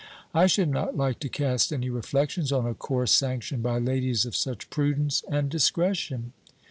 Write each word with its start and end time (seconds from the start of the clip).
I 0.33 0.47
should 0.47 0.69
not 0.69 0.97
like 0.97 1.19
to 1.19 1.29
cast 1.29 1.71
any 1.71 1.87
reflections 1.91 2.51
on 2.51 2.65
a 2.65 2.73
course 2.73 3.11
sanctioned 3.11 3.61
by 3.61 3.77
ladies 3.77 4.25
of 4.25 4.35
such 4.35 4.71
prudence 4.71 5.23
and 5.29 5.47
discretion." 5.47 6.33